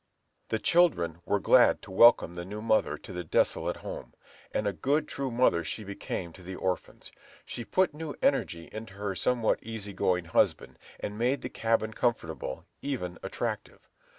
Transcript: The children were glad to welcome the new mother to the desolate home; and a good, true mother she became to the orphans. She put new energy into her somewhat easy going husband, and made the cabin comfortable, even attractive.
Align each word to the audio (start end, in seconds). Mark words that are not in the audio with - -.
The 0.49 0.57
children 0.57 1.21
were 1.27 1.39
glad 1.39 1.83
to 1.83 1.91
welcome 1.91 2.33
the 2.33 2.43
new 2.43 2.59
mother 2.59 2.97
to 2.97 3.13
the 3.13 3.23
desolate 3.23 3.77
home; 3.85 4.15
and 4.51 4.65
a 4.65 4.73
good, 4.73 5.07
true 5.07 5.29
mother 5.29 5.63
she 5.63 5.83
became 5.83 6.33
to 6.33 6.41
the 6.41 6.55
orphans. 6.55 7.11
She 7.45 7.63
put 7.63 7.93
new 7.93 8.15
energy 8.19 8.67
into 8.71 8.95
her 8.95 9.13
somewhat 9.13 9.59
easy 9.61 9.93
going 9.93 10.25
husband, 10.25 10.79
and 10.99 11.19
made 11.19 11.43
the 11.43 11.49
cabin 11.49 11.93
comfortable, 11.93 12.65
even 12.81 13.19
attractive. 13.21 13.87